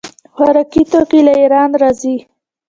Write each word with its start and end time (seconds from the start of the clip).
خوراکي 0.35 0.81
توکي 0.91 1.19
له 1.27 1.33
ایران 1.41 1.69
راځي. 1.81 2.15